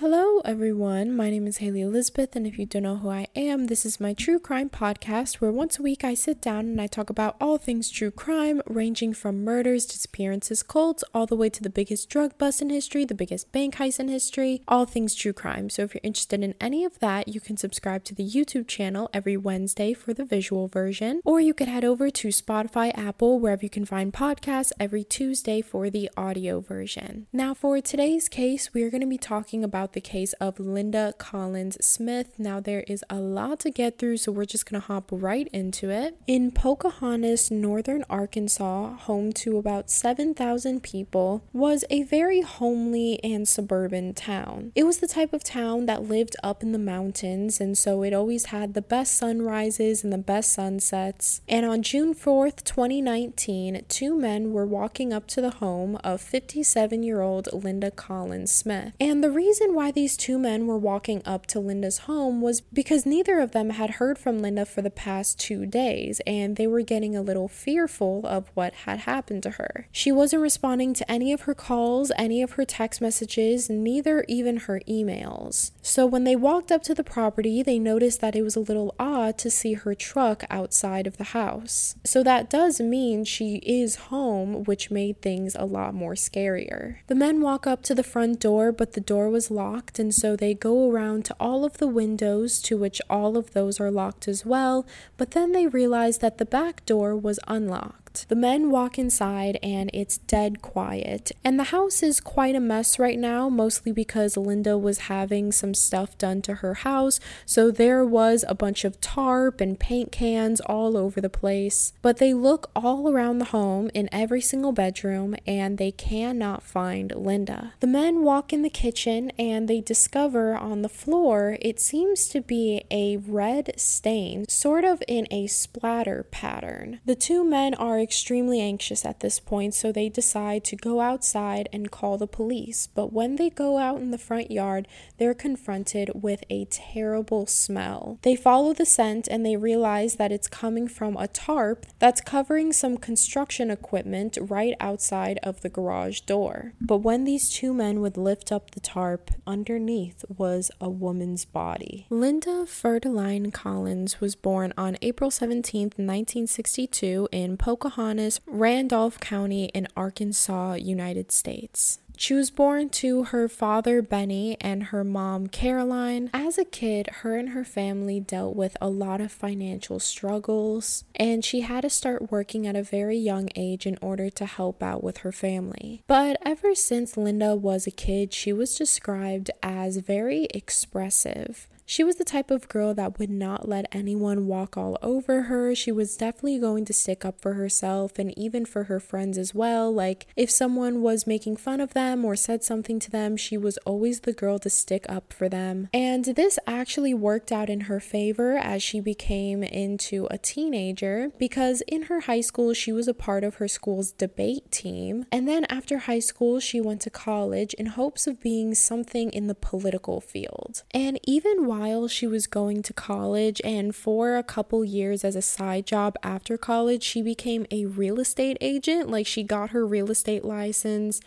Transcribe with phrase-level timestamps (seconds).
[0.00, 1.16] Hello, everyone.
[1.16, 4.00] My name is Haley Elizabeth, and if you don't know who I am, this is
[4.00, 7.36] my true crime podcast where once a week I sit down and I talk about
[7.40, 12.08] all things true crime, ranging from murders, disappearances, cults, all the way to the biggest
[12.08, 15.70] drug bust in history, the biggest bank heist in history, all things true crime.
[15.70, 19.10] So if you're interested in any of that, you can subscribe to the YouTube channel
[19.12, 23.64] every Wednesday for the visual version, or you could head over to Spotify, Apple, wherever
[23.64, 27.26] you can find podcasts every Tuesday for the audio version.
[27.32, 31.14] Now, for today's case, we are going to be talking about the case of Linda
[31.18, 32.38] Collins Smith.
[32.38, 35.48] Now, there is a lot to get through, so we're just going to hop right
[35.52, 36.16] into it.
[36.26, 44.14] In Pocahontas, northern Arkansas, home to about 7,000 people, was a very homely and suburban
[44.14, 44.72] town.
[44.74, 48.12] It was the type of town that lived up in the mountains, and so it
[48.12, 51.40] always had the best sunrises and the best sunsets.
[51.48, 57.02] And on June 4th, 2019, two men were walking up to the home of 57
[57.02, 58.92] year old Linda Collins Smith.
[59.00, 63.06] And the reason why these two men were walking up to Linda's home was because
[63.06, 66.82] neither of them had heard from Linda for the past two days, and they were
[66.82, 69.88] getting a little fearful of what had happened to her.
[69.92, 74.58] She wasn't responding to any of her calls, any of her text messages, neither even
[74.58, 75.70] her emails.
[75.80, 78.94] So when they walked up to the property, they noticed that it was a little
[78.98, 81.94] odd to see her truck outside of the house.
[82.04, 86.98] So that does mean she is home, which made things a lot more scarier.
[87.06, 90.14] The men walk up to the front door, but the door was locked locked, and
[90.14, 93.90] so they go around to all of the windows, to which all of those are
[93.90, 94.86] locked as well,
[95.18, 98.07] but then they realize that the back door was unlocked.
[98.28, 101.32] The men walk inside and it's dead quiet.
[101.44, 105.74] And the house is quite a mess right now, mostly because Linda was having some
[105.74, 107.20] stuff done to her house.
[107.46, 111.92] So there was a bunch of tarp and paint cans all over the place.
[112.02, 117.14] But they look all around the home in every single bedroom and they cannot find
[117.14, 117.74] Linda.
[117.80, 122.40] The men walk in the kitchen and they discover on the floor it seems to
[122.40, 127.00] be a red stain, sort of in a splatter pattern.
[127.04, 131.68] The two men are extremely anxious at this point, so they decide to go outside
[131.72, 132.88] and call the police.
[132.94, 134.88] But when they go out in the front yard,
[135.18, 138.18] they're confronted with a terrible smell.
[138.22, 142.72] They follow the scent and they realize that it's coming from a tarp that's covering
[142.72, 146.72] some construction equipment right outside of the garage door.
[146.80, 152.06] But when these two men would lift up the tarp, underneath was a woman's body.
[152.10, 157.87] Linda Ferdeline Collins was born on April 17, 1962, in Pocahontas.
[157.88, 162.00] Pocahontas, Randolph County in Arkansas, United States.
[162.18, 166.28] She was born to her father Benny and her mom Caroline.
[166.34, 171.42] As a kid, her and her family dealt with a lot of financial struggles, and
[171.42, 175.02] she had to start working at a very young age in order to help out
[175.02, 176.02] with her family.
[176.06, 181.68] But ever since Linda was a kid, she was described as very expressive.
[181.90, 185.74] She was the type of girl that would not let anyone walk all over her.
[185.74, 189.54] She was definitely going to stick up for herself and even for her friends as
[189.54, 189.90] well.
[189.90, 193.78] Like, if someone was making fun of them or said something to them, she was
[193.86, 195.88] always the girl to stick up for them.
[195.94, 201.80] And this actually worked out in her favor as she became into a teenager because
[201.88, 205.24] in her high school, she was a part of her school's debate team.
[205.32, 209.46] And then after high school, she went to college in hopes of being something in
[209.46, 210.82] the political field.
[210.92, 215.36] And even while while she was going to college, and for a couple years as
[215.36, 219.08] a side job after college, she became a real estate agent.
[219.08, 221.20] Like, she got her real estate license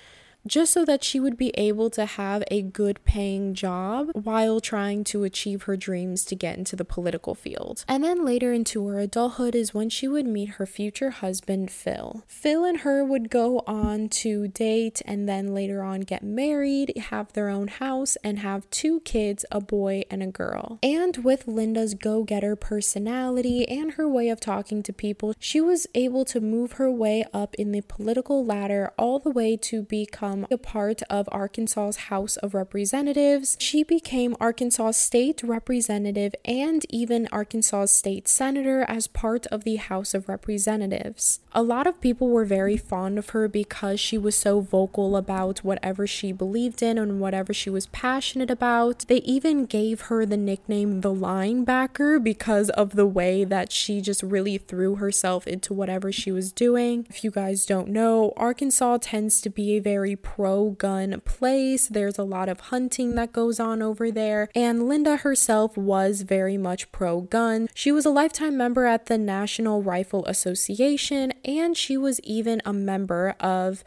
[0.47, 5.03] just so that she would be able to have a good paying job while trying
[5.03, 7.85] to achieve her dreams to get into the political field.
[7.88, 12.24] And then later into her adulthood is when she would meet her future husband, Phil.
[12.28, 17.34] Phil and her would go on to date and then later on get married, have
[17.34, 20.79] their own house, and have two kids a boy and a girl.
[20.81, 25.88] And with Linda's go getter personality and her way of talking to people, she was
[25.94, 30.30] able to move her way up in the political ladder all the way to become
[30.31, 33.57] become a part of Arkansas's House of Representatives.
[33.59, 40.13] She became Arkansas State Representative and even Arkansas State Senator as part of the House
[40.13, 41.39] of Representatives.
[41.53, 45.59] A lot of people were very fond of her because she was so vocal about
[45.59, 49.05] whatever she believed in and whatever she was passionate about.
[49.07, 54.23] They even gave her the nickname the linebacker because of the way that she just
[54.23, 57.05] really threw herself into whatever she was doing.
[57.09, 61.88] If you guys don't know, Arkansas tends to be a very pro gun place.
[61.88, 64.50] There's a lot of hunting that goes on over there.
[64.56, 67.70] And Linda herself was very much pro gun.
[67.73, 72.73] She was a lifetime member at the National Rifle Association and she was even a
[72.73, 73.84] member of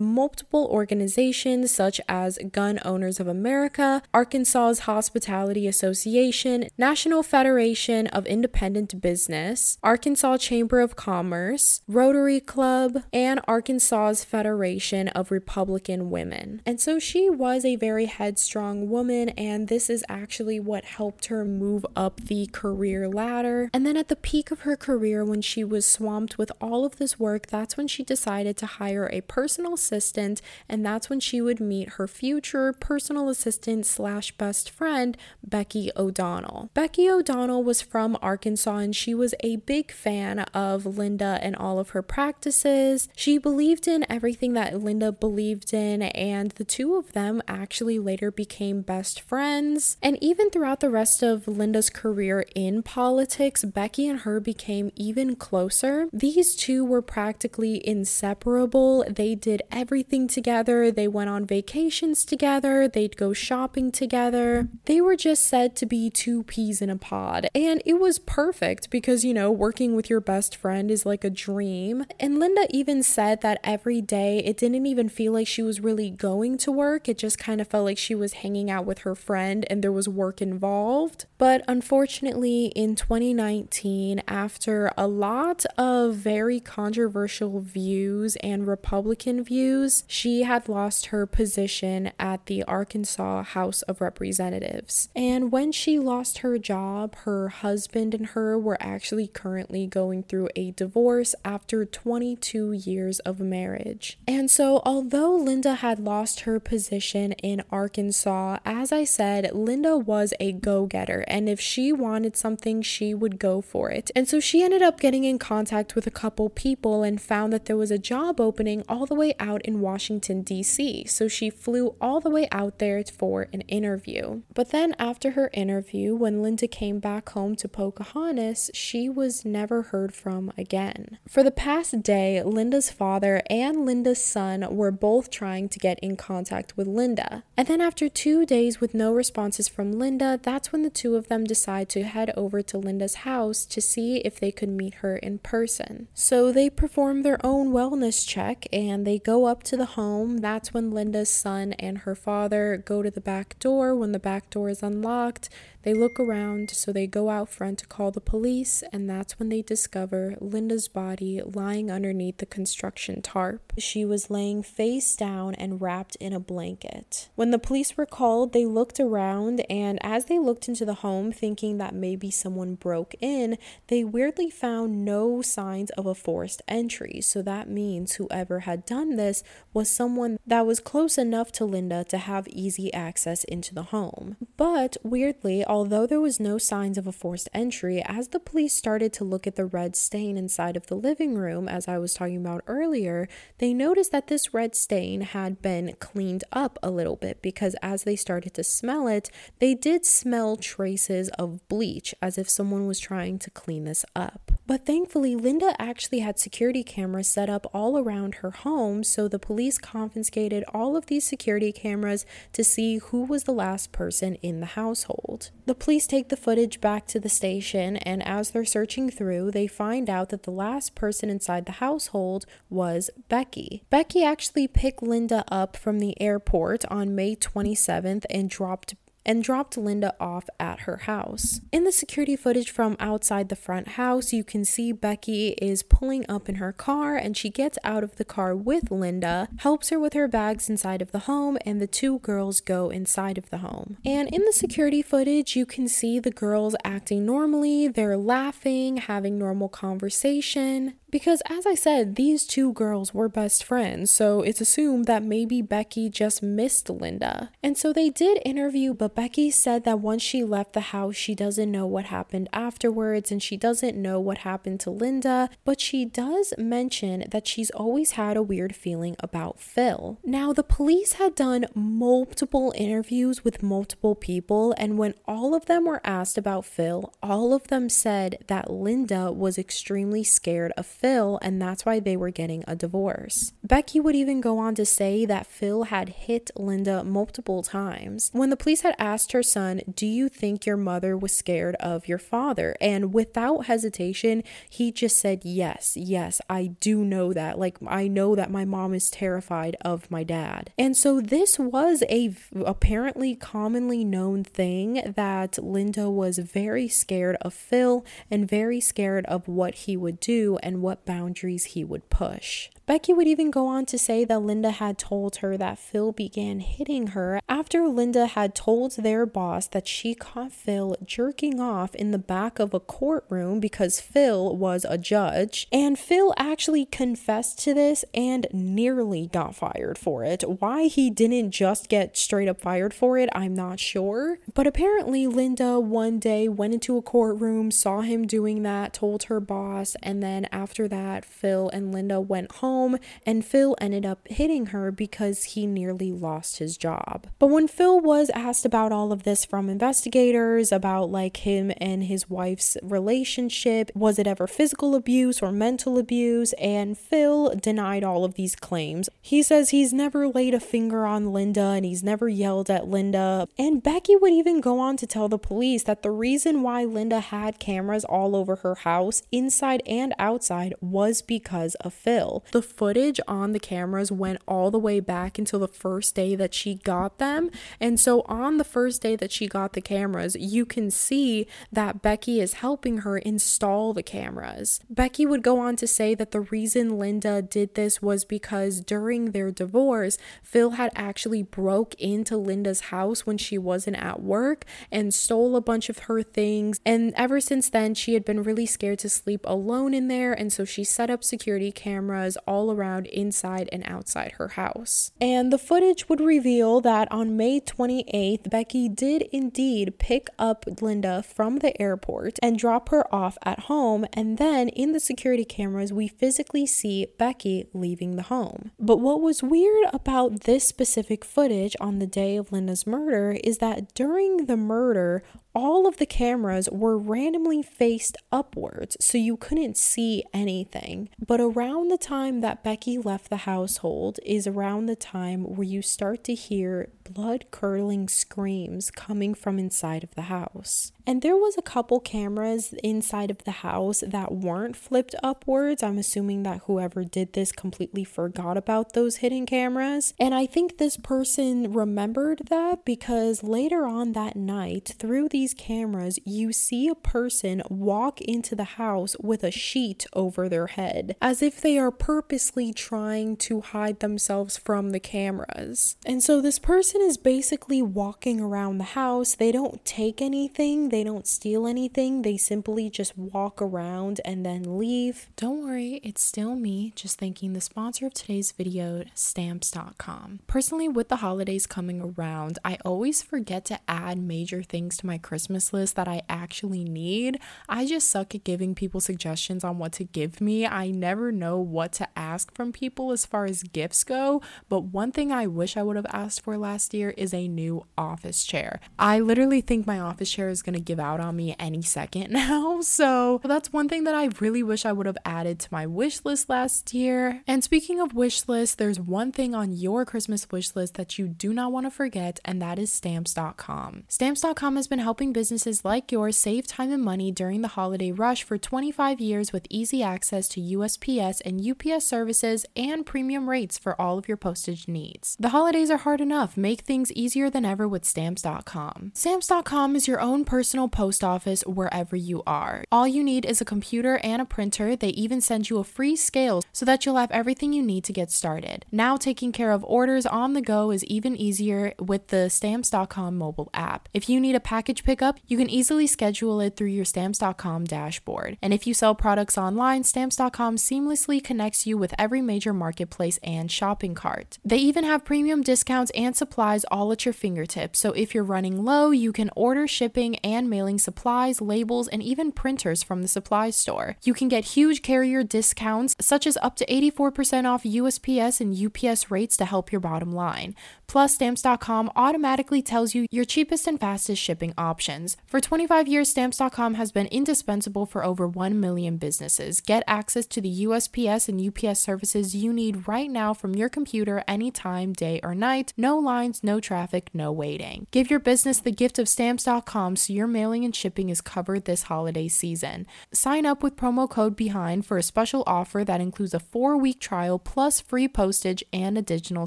[0.00, 9.00] multiple organizations such as Gun Owners of America, Arkansas's Hospitality Association, National Federation of Independent
[9.00, 16.62] Business, Arkansas Chamber of Commerce, Rotary Club, and Arkansas's Federation of Republican Women.
[16.66, 21.44] And so she was a very headstrong woman, and this is actually what helped her
[21.44, 23.70] move up the career ladder.
[23.72, 26.96] And then at the peak of her career, when she was swamped with all of
[26.96, 31.40] this work, that's when she decided to hire a personal assistant, and that's when she
[31.40, 36.70] would meet her future personal assistant slash best friend, Becky O'Donnell.
[36.74, 41.78] Becky O'Donnell was from Arkansas and she was a big fan of Linda and all
[41.78, 43.08] of her practices.
[43.14, 48.30] She believed in everything that Linda believed in, and the two of them actually later
[48.30, 49.96] became best friends.
[50.02, 55.36] And even throughout the rest of Linda's career in politics, Becky and her became even
[55.36, 56.08] closer.
[56.12, 59.04] These two were practically inseparable.
[59.08, 64.68] They did everything together, they went on vacations together, they'd go shopping together.
[64.84, 67.48] They were just said to be two peas in a pod.
[67.54, 71.30] And it was perfect because, you know, working with your best friend is like a
[71.30, 72.06] dream.
[72.20, 76.10] And Linda even said that every day it didn't even feel like she was really
[76.10, 79.14] going to work, it just kind of felt like she was hanging out with her
[79.14, 81.26] friend and there was work involved.
[81.36, 89.63] But unfortunately, in 2019, after a lot of very controversial views and Republican views,
[90.06, 95.08] she had lost her position at the Arkansas House of Representatives.
[95.14, 100.48] And when she lost her job, her husband and her were actually currently going through
[100.56, 104.18] a divorce after 22 years of marriage.
[104.26, 110.32] And so, although Linda had lost her position in Arkansas, as I said, Linda was
[110.40, 114.10] a go getter and if she wanted something, she would go for it.
[114.14, 117.66] And so she ended up getting in contact with a couple people and found that
[117.66, 121.06] there was a job opening all the way out in Washington, D.C.
[121.06, 124.42] So she flew all the way out there for an interview.
[124.54, 129.82] But then after her interview, when Linda came back home to Pocahontas, she was never
[129.82, 131.18] heard from again.
[131.28, 136.16] For the past day, Linda's father and Linda's son were both trying to get in
[136.16, 137.42] contact with Linda.
[137.56, 141.24] And then after two days with no responses from Linda, that's when the two of
[141.24, 144.96] of them decide to head over to Linda's house to see if they could meet
[144.96, 146.06] her in person.
[146.12, 150.38] So they perform their own wellness check and they go up to the home.
[150.38, 153.94] That's when Linda's son and her father go to the back door.
[153.94, 155.48] When the back door is unlocked,
[155.84, 159.50] they look around, so they go out front to call the police, and that's when
[159.50, 163.72] they discover Linda's body lying underneath the construction tarp.
[163.78, 167.28] She was laying face down and wrapped in a blanket.
[167.34, 171.32] When the police were called, they looked around, and as they looked into the home,
[171.32, 173.58] thinking that maybe someone broke in,
[173.88, 177.20] they weirdly found no signs of a forced entry.
[177.20, 179.42] So that means whoever had done this
[179.74, 184.36] was someone that was close enough to Linda to have easy access into the home.
[184.56, 189.12] But weirdly, although there was no signs of a forced entry, as the police started
[189.12, 192.36] to look at the red stain inside of the living room, as I was talking
[192.36, 193.26] about earlier,
[193.58, 198.04] they noticed that this red stain had been cleaned up a little bit because as
[198.04, 203.00] they started to smell it, they did smell traces of bleach as if someone was
[203.00, 204.52] trying to clean this up.
[204.66, 209.38] But thankfully, Linda actually had security cameras set up all around her home, so the
[209.38, 212.24] police confiscated all of these security cameras
[212.54, 215.50] to see who was the last person in the household.
[215.66, 219.66] The police take the footage back to the station, and as they're searching through, they
[219.66, 223.84] find out that the last person inside the household was Becky.
[223.90, 228.94] Becky actually picked Linda up from the airport on May 27th and dropped
[229.24, 231.60] and dropped Linda off at her house.
[231.72, 236.24] In the security footage from outside the front house, you can see Becky is pulling
[236.28, 239.98] up in her car and she gets out of the car with Linda, helps her
[239.98, 243.58] with her bags inside of the home, and the two girls go inside of the
[243.58, 243.96] home.
[244.04, 249.38] And in the security footage, you can see the girls acting normally, they're laughing, having
[249.38, 250.94] normal conversation.
[251.14, 255.62] Because, as I said, these two girls were best friends, so it's assumed that maybe
[255.62, 257.52] Becky just missed Linda.
[257.62, 261.36] And so they did interview, but Becky said that once she left the house, she
[261.36, 266.04] doesn't know what happened afterwards and she doesn't know what happened to Linda, but she
[266.04, 270.18] does mention that she's always had a weird feeling about Phil.
[270.24, 275.84] Now, the police had done multiple interviews with multiple people, and when all of them
[275.84, 281.03] were asked about Phil, all of them said that Linda was extremely scared of Phil,
[281.04, 283.52] and that's why they were getting a divorce.
[283.62, 288.30] Becky would even go on to say that Phil had hit Linda multiple times.
[288.32, 292.08] When the police had asked her son, Do you think your mother was scared of
[292.08, 292.74] your father?
[292.80, 297.58] And without hesitation, he just said, Yes, yes, I do know that.
[297.58, 300.72] Like, I know that my mom is terrified of my dad.
[300.78, 302.34] And so this was a
[302.64, 309.48] apparently commonly known thing that Linda was very scared of Phil and very scared of
[309.48, 312.68] what he would do and what boundaries he would push.
[312.86, 316.60] Becky would even go on to say that Linda had told her that Phil began
[316.60, 322.10] hitting her after Linda had told their boss that she caught Phil jerking off in
[322.10, 325.66] the back of a courtroom because Phil was a judge.
[325.72, 330.42] And Phil actually confessed to this and nearly got fired for it.
[330.42, 334.40] Why he didn't just get straight up fired for it, I'm not sure.
[334.52, 339.40] But apparently, Linda one day went into a courtroom, saw him doing that, told her
[339.40, 344.26] boss, and then after that, Phil and Linda went home home, and Phil ended up
[344.28, 347.26] hitting her because he nearly lost his job.
[347.38, 352.04] But when Phil was asked about all of this from investigators, about like him and
[352.04, 356.52] his wife's relationship, was it ever physical abuse or mental abuse?
[356.54, 359.08] And Phil denied all of these claims.
[359.22, 363.46] He says he's never laid a finger on Linda and he's never yelled at Linda.
[363.56, 367.20] And Becky would even go on to tell the police that the reason why Linda
[367.20, 372.44] had cameras all over her house, inside and outside, was because of Phil.
[372.52, 376.54] The footage on the cameras went all the way back until the first day that
[376.54, 377.50] she got them.
[377.80, 382.02] And so on the first day that she got the cameras, you can see that
[382.02, 384.80] Becky is helping her install the cameras.
[384.88, 389.30] Becky would go on to say that the reason Linda did this was because during
[389.30, 395.12] their divorce, Phil had actually broke into Linda's house when she wasn't at work and
[395.12, 396.80] stole a bunch of her things.
[396.84, 400.32] And ever since then, she had been really scared to sleep alone in there.
[400.32, 405.10] And so she set up security cameras all around inside and outside her house.
[405.20, 411.22] And the footage would reveal that on May 28th, Becky did indeed pick up Linda
[411.22, 414.06] from the airport and drop her off at home.
[414.12, 418.70] And then in the security cameras, we physically see Becky leaving the home.
[418.78, 423.58] But what was weird about this specific footage on the day of Linda's murder is
[423.58, 429.76] that during the murder, all of the cameras were randomly faced upwards, so you couldn't
[429.76, 431.08] see anything.
[431.24, 435.82] But around the time that Becky left the household is around the time where you
[435.82, 440.92] start to hear blood curdling screams coming from inside of the house.
[441.06, 445.82] And there was a couple cameras inside of the house that weren't flipped upwards.
[445.82, 450.14] I'm assuming that whoever did this completely forgot about those hidden cameras.
[450.18, 456.18] And I think this person remembered that because later on that night, through these cameras,
[456.24, 461.42] you see a person walk into the house with a sheet over their head, as
[461.42, 465.96] if they are purposely trying to hide themselves from the cameras.
[466.06, 469.34] And so this person is basically walking around the house.
[469.34, 474.78] They don't take anything they don't steal anything, they simply just walk around and then
[474.78, 475.28] leave.
[475.36, 480.40] Don't worry, it's still me, just thanking the sponsor of today's video, stamps.com.
[480.46, 485.18] Personally, with the holidays coming around, I always forget to add major things to my
[485.18, 487.40] Christmas list that I actually need.
[487.68, 490.66] I just suck at giving people suggestions on what to give me.
[490.66, 495.12] I never know what to ask from people as far as gifts go, but one
[495.12, 498.80] thing I wish I would have asked for last year is a new office chair.
[498.98, 502.30] I literally think my office chair is going to give out on me any second
[502.30, 502.80] now.
[502.80, 506.24] So that's one thing that I really wish I would have added to my wish
[506.24, 507.42] list last year.
[507.46, 511.28] And speaking of wish list, there's one thing on your Christmas wish list that you
[511.28, 514.04] do not want to forget, and that is stamps.com.
[514.08, 518.42] Stamps.com has been helping businesses like yours save time and money during the holiday rush
[518.42, 524.00] for 25 years with easy access to USPS and UPS services and premium rates for
[524.00, 525.36] all of your postage needs.
[525.38, 526.56] The holidays are hard enough.
[526.56, 529.12] Make things easier than ever with stamps.com.
[529.14, 532.84] Stamps.com is your own personal personal post office wherever you are.
[532.90, 534.96] All you need is a computer and a printer.
[534.96, 538.12] They even send you a free scale so that you'll have everything you need to
[538.12, 538.84] get started.
[538.90, 543.70] Now, taking care of orders on the go is even easier with the Stamps.com mobile
[543.74, 544.08] app.
[544.12, 548.56] If you need a package pickup, you can easily schedule it through your Stamps.com dashboard.
[548.62, 553.70] And if you sell products online, Stamps.com seamlessly connects you with every major marketplace and
[553.70, 554.58] shopping cart.
[554.64, 557.98] They even have premium discounts and supplies all at your fingertips.
[557.98, 562.52] So if you're running low, you can order shipping and mailing supplies, labels, and even
[562.52, 564.16] printers from the supply store.
[564.22, 569.30] You can get huge carrier discounts, such as up to 84% off USPS and UPS
[569.30, 570.74] rates to help your bottom line.
[571.06, 575.36] Plus, stamps.com automatically tells you your cheapest and fastest shipping options.
[575.46, 579.80] For 25 years, stamps.com has been indispensable for over 1 million businesses.
[579.80, 584.42] Get access to the USPS and UPS services you need right now from your computer
[584.48, 585.92] anytime, day or night.
[585.96, 588.06] No lines, no traffic, no waiting.
[588.10, 592.04] Give your business the gift of stamps.com so your mailing and shipping is covered this
[592.04, 593.06] holiday season.
[593.32, 597.20] Sign up with promo code BEHIND for a special offer that includes a four week
[597.20, 599.66] trial plus free postage and additional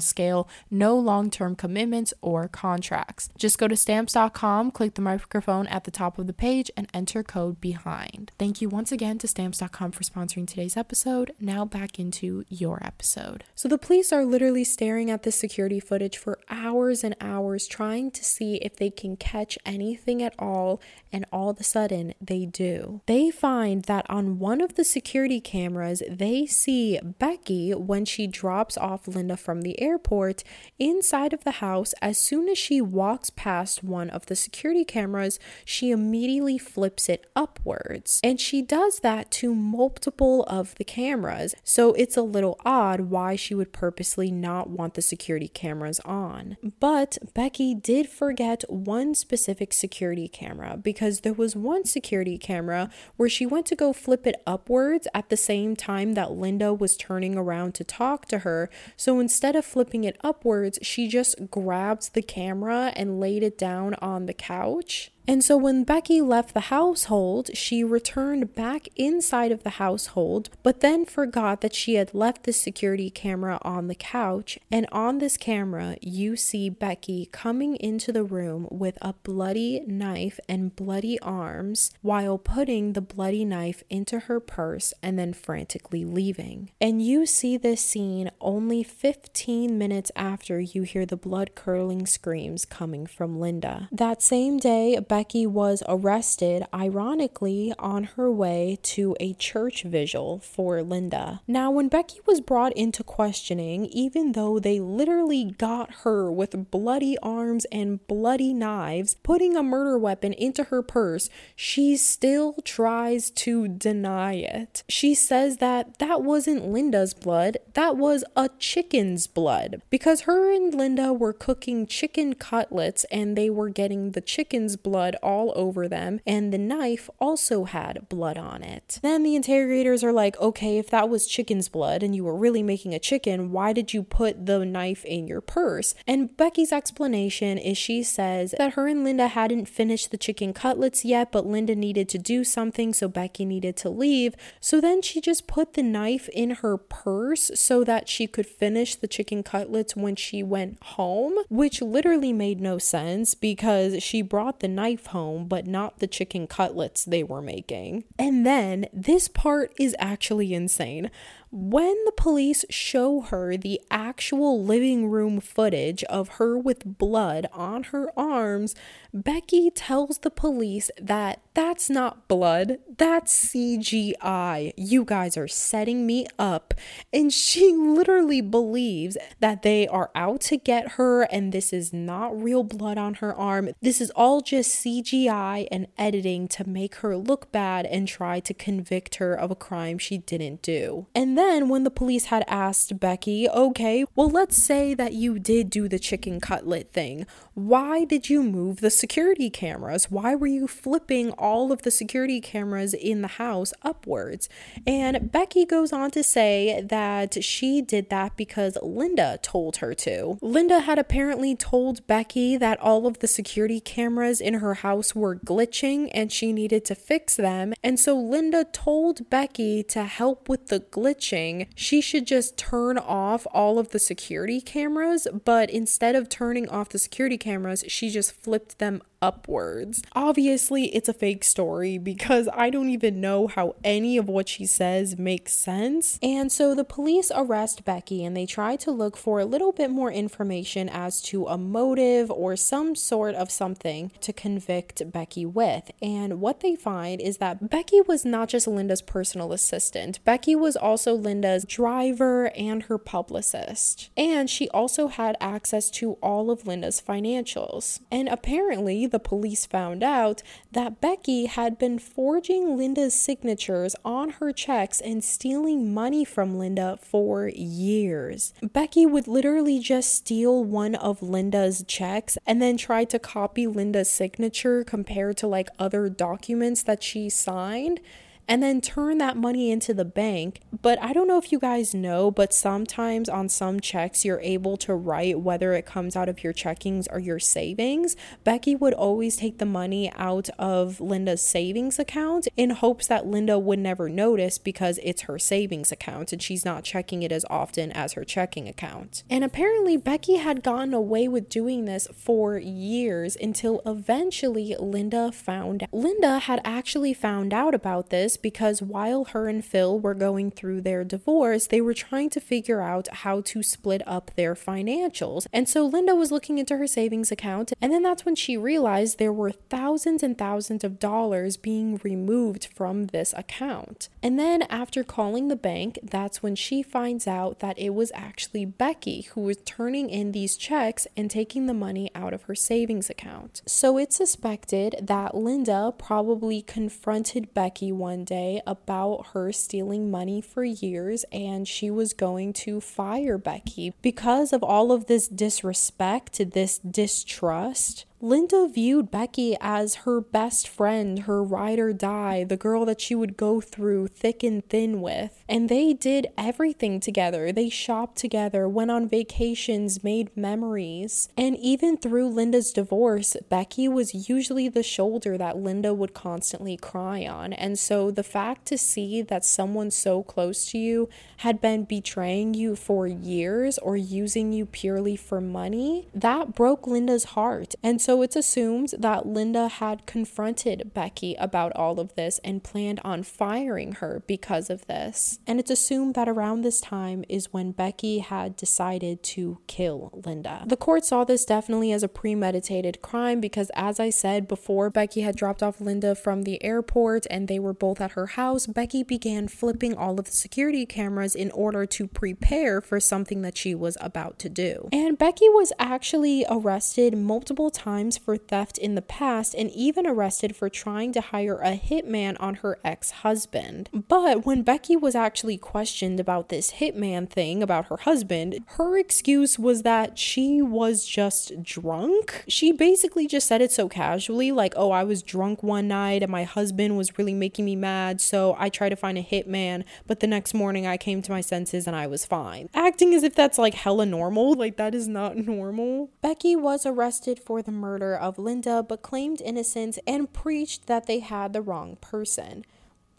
[0.00, 0.48] scale.
[0.70, 3.28] No long term commitments or contracts.
[3.36, 7.22] Just go to stamps.com, click the microphone at the top of the page, and enter
[7.22, 8.30] code BEHIND.
[8.38, 11.32] Thank you once again to stamps.com for sponsoring today's episode.
[11.40, 13.44] Now back into your episode.
[13.54, 18.10] So the police are literally staring at this security footage for hours and hours, trying
[18.12, 20.80] to see if they can catch anything at all,
[21.12, 23.00] and all of a sudden they do.
[23.06, 28.76] They find that on one of the security cameras, they see Becky when she drops
[28.76, 30.44] off Linda from the airport
[30.78, 31.94] inside of the house.
[32.00, 37.26] As soon as she walks past one of the security cameras, she immediately flips it
[37.34, 38.20] upwards.
[38.22, 41.54] And she does that to multiple of the cameras.
[41.64, 46.56] So it's a little odd why she would purposely not want the security cameras on.
[46.80, 53.28] But Becky did forget one specific security camera because there was one security camera where
[53.28, 57.36] she went to go flip it upwards at the same time that Linda was turning
[57.36, 58.70] around to talk to her.
[58.96, 63.94] So instead of flipping it upwards, she just grabbed the camera and laid it down
[63.94, 65.10] on the couch.
[65.28, 70.80] And so when Becky left the household, she returned back inside of the household, but
[70.80, 74.58] then forgot that she had left the security camera on the couch.
[74.72, 80.40] And on this camera, you see Becky coming into the room with a bloody knife
[80.48, 86.70] and bloody arms while putting the bloody knife into her purse and then frantically leaving.
[86.80, 92.64] And you see this scene only 15 minutes after you hear the blood curdling screams
[92.64, 93.90] coming from Linda.
[93.92, 100.38] That same day, Becky Becky was arrested, ironically, on her way to a church vigil
[100.38, 101.40] for Linda.
[101.48, 107.18] Now, when Becky was brought into questioning, even though they literally got her with bloody
[107.18, 113.66] arms and bloody knives, putting a murder weapon into her purse, she still tries to
[113.66, 114.84] deny it.
[114.88, 120.72] She says that that wasn't Linda's blood, that was a chicken's blood because her and
[120.72, 125.88] Linda were cooking chicken cutlets and they were getting the chicken's blood blood all over
[125.88, 128.98] them, and the knife also had blood on it.
[129.02, 132.62] Then the interrogators are like, okay, if that was chicken's blood and you were really
[132.62, 135.94] making a chicken, why did you put the knife in your purse?
[136.06, 141.04] And Becky's explanation is she says that her and Linda hadn't finished the chicken cutlets
[141.04, 144.34] yet, but Linda needed to do something, so Becky needed to leave.
[144.60, 148.94] So then she just put the knife in her purse so that she could finish
[148.94, 154.60] the chicken cutlets when she went home, which literally made no sense because she brought
[154.60, 158.04] the knife home, but not the chicken cutlets they were making.
[158.18, 161.10] And then this part is actually insane.
[161.50, 167.84] When the police show her the actual living room footage of her with blood on
[167.84, 168.74] her arms,
[169.14, 174.74] Becky tells the police that that's not blood, that's CGI.
[174.76, 176.74] You guys are setting me up.
[177.12, 182.40] And she literally believes that they are out to get her and this is not
[182.40, 183.70] real blood on her arm.
[183.80, 188.52] This is all just CGI and editing to make her look bad and try to
[188.52, 191.06] convict her of a crime she didn't do.
[191.14, 195.70] And then when the police had asked Becky, okay, well, let's say that you did
[195.70, 197.26] do the chicken cutlet thing.
[197.54, 200.10] Why did you move the security cameras?
[200.10, 204.48] Why were you flipping all of the security cameras in the house upwards?
[204.86, 210.38] And Becky goes on to say that she did that because Linda told her to.
[210.40, 215.36] Linda had apparently told Becky that all of the security cameras in her house were
[215.36, 217.74] glitching and she needed to fix them.
[217.82, 220.80] And so Linda told Becky to help with the
[221.28, 226.68] glitching she should just turn off all of the security cameras, but instead of turning
[226.68, 230.02] off the security cameras, she just flipped them upwards.
[230.14, 234.66] Obviously, it's a fake story because I don't even know how any of what she
[234.66, 236.18] says makes sense.
[236.22, 239.90] And so the police arrest Becky and they try to look for a little bit
[239.90, 245.90] more information as to a motive or some sort of something to convict Becky with.
[246.00, 250.76] And what they find is that Becky was not just Linda's personal assistant, Becky was
[250.76, 254.10] also Linda's driver and her publicist.
[254.16, 258.00] And she also had access to all of Linda's financials.
[258.10, 260.42] And apparently, the police found out
[260.72, 266.98] that Becky had been forging Linda's signatures on her checks and stealing money from Linda
[267.00, 268.54] for years.
[268.62, 274.10] Becky would literally just steal one of Linda's checks and then try to copy Linda's
[274.10, 278.00] signature compared to like other documents that she signed
[278.48, 280.60] and then turn that money into the bank.
[280.80, 284.78] But I don't know if you guys know, but sometimes on some checks, you're able
[284.78, 288.16] to write whether it comes out of your checkings or your savings.
[288.44, 293.58] Becky would always take the money out of Linda's savings account in hopes that Linda
[293.58, 297.92] would never notice because it's her savings account and she's not checking it as often
[297.92, 299.24] as her checking account.
[299.28, 305.86] And apparently, Becky had gotten away with doing this for years until eventually Linda found.
[305.92, 310.80] Linda had actually found out about this because while her and Phil were going through
[310.80, 315.46] their divorce, they were trying to figure out how to split up their financials.
[315.52, 319.18] And so Linda was looking into her savings account, and then that's when she realized
[319.18, 324.08] there were thousands and thousands of dollars being removed from this account.
[324.22, 328.64] And then after calling the bank, that's when she finds out that it was actually
[328.64, 333.10] Becky who was turning in these checks and taking the money out of her savings
[333.10, 333.62] account.
[333.66, 340.62] So it's suspected that Linda probably confronted Becky one day about her stealing money for
[340.62, 346.78] years and she was going to fire Becky because of all of this disrespect, this
[346.78, 348.04] distrust.
[348.20, 353.14] Linda viewed Becky as her best friend, her ride or die, the girl that she
[353.14, 355.44] would go through thick and thin with.
[355.48, 357.52] And they did everything together.
[357.52, 361.28] They shopped together, went on vacations, made memories.
[361.36, 367.24] And even through Linda's divorce, Becky was usually the shoulder that Linda would constantly cry
[367.24, 367.52] on.
[367.52, 372.54] And so the fact to see that someone so close to you had been betraying
[372.54, 377.76] you for years or using you purely for money, that broke Linda's heart.
[377.80, 383.00] And so it's assumed that Linda had confronted Becky about all of this and planned
[383.04, 385.40] on firing her because of this.
[385.46, 390.64] And it's assumed that around this time is when Becky had decided to kill Linda.
[390.66, 395.20] The court saw this definitely as a premeditated crime because, as I said before, Becky
[395.20, 398.66] had dropped off Linda from the airport and they were both at her house.
[398.66, 403.56] Becky began flipping all of the security cameras in order to prepare for something that
[403.56, 404.88] she was about to do.
[404.92, 410.06] And Becky was actually arrested multiple times times for theft in the past and even
[410.06, 413.90] arrested for trying to hire a hitman on her ex husband.
[413.92, 419.58] But when Becky was actually questioned about this hitman thing about her husband, her excuse
[419.58, 422.44] was that she was just drunk.
[422.46, 426.30] She basically just said it so casually, like, oh, I was drunk one night and
[426.30, 430.20] my husband was really making me mad, so I tried to find a hitman, but
[430.20, 432.68] the next morning I came to my senses and I was fine.
[432.74, 436.10] Acting as if that's like hella normal, like, that is not normal.
[436.22, 441.06] Becky was arrested for the murder murder of Linda but claimed innocence and preached that
[441.06, 442.66] they had the wrong person.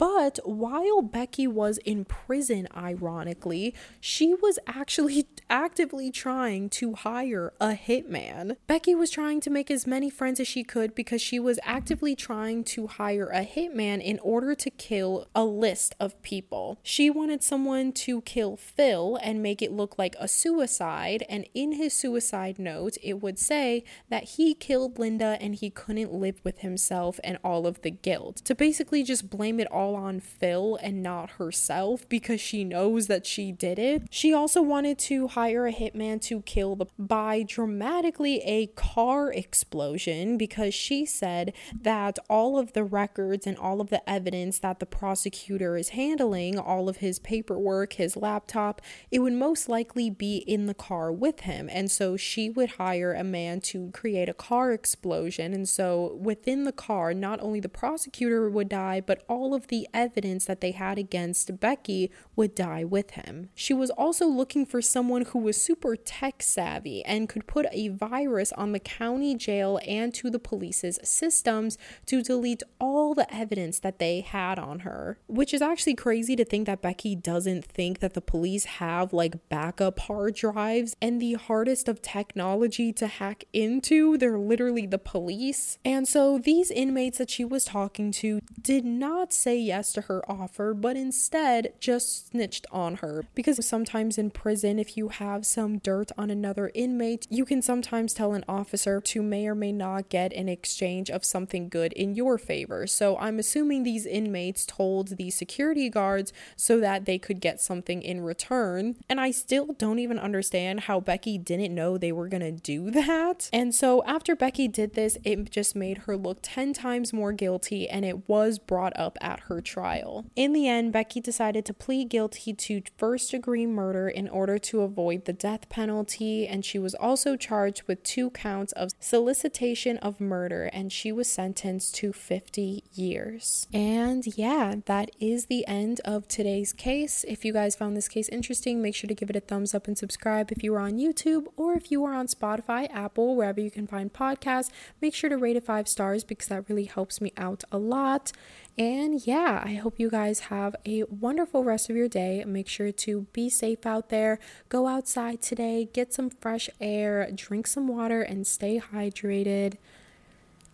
[0.00, 7.74] But while Becky was in prison, ironically, she was actually actively trying to hire a
[7.74, 8.56] hitman.
[8.66, 12.16] Becky was trying to make as many friends as she could because she was actively
[12.16, 16.78] trying to hire a hitman in order to kill a list of people.
[16.82, 21.72] She wanted someone to kill Phil and make it look like a suicide, and in
[21.72, 26.60] his suicide note, it would say that he killed Linda and he couldn't live with
[26.60, 28.36] himself and all of the guilt.
[28.46, 33.08] To basically just blame it all all on Phil and not herself because she knows
[33.08, 34.02] that she did it.
[34.10, 40.36] She also wanted to hire a hitman to kill the by dramatically a car explosion
[40.36, 44.86] because she said that all of the records and all of the evidence that the
[44.86, 50.66] prosecutor is handling, all of his paperwork, his laptop, it would most likely be in
[50.66, 51.68] the car with him.
[51.72, 55.52] And so she would hire a man to create a car explosion.
[55.52, 59.79] And so within the car, not only the prosecutor would die, but all of the
[59.92, 63.50] evidence that they had against Becky would die with him.
[63.54, 67.88] She was also looking for someone who was super tech savvy and could put a
[67.88, 73.78] virus on the county jail and to the police's systems to delete all the evidence
[73.80, 75.18] that they had on her.
[75.26, 79.48] Which is actually crazy to think that Becky doesn't think that the police have like
[79.48, 84.16] backup hard drives and the hardest of technology to hack into.
[84.16, 85.78] They're literally the police.
[85.84, 90.28] And so these inmates that she was talking to did not say yes to her
[90.28, 93.24] offer, but instead just snitched on her.
[93.36, 98.12] Because sometimes in prison, if you have some dirt on another inmate, you can sometimes
[98.12, 102.16] tell an officer to may or may not get an exchange of something good in
[102.16, 102.88] your favor.
[102.88, 108.02] So I'm assuming these inmates told the security guards so that they could get something
[108.02, 108.96] in return.
[109.08, 113.48] And I still don't even understand how Becky didn't know they were to do that.
[113.52, 117.88] And so after Becky did this, it just made her look 10 times more guilty
[117.88, 120.26] and it was brought up at trial.
[120.36, 124.82] In the end, Becky decided to plead guilty to first degree murder in order to
[124.82, 130.20] avoid the death penalty, and she was also charged with two counts of solicitation of
[130.20, 133.66] murder, and she was sentenced to 50 years.
[133.72, 137.24] And yeah, that is the end of today's case.
[137.28, 139.86] If you guys found this case interesting, make sure to give it a thumbs up
[139.86, 143.60] and subscribe if you are on YouTube or if you are on Spotify, Apple, wherever
[143.60, 144.70] you can find podcasts.
[145.00, 148.32] Make sure to rate it five stars because that really helps me out a lot.
[148.80, 152.42] And yeah, I hope you guys have a wonderful rest of your day.
[152.46, 154.38] Make sure to be safe out there.
[154.70, 159.74] Go outside today, get some fresh air, drink some water, and stay hydrated.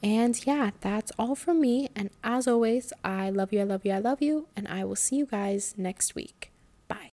[0.04, 1.88] And yeah, that's all from me.
[1.96, 4.46] And as always, I love you, I love you, I love you.
[4.54, 6.52] And I will see you guys next week.